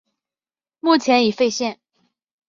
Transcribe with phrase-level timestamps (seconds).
[0.79, 1.79] 目前已废线。